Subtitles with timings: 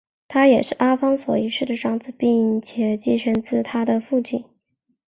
[0.27, 4.43] 他是阿方索一世的长子并且继任自他的父亲。